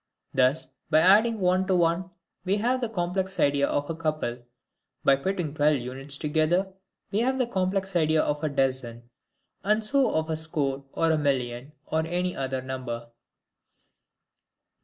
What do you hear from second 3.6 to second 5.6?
of a couple; by putting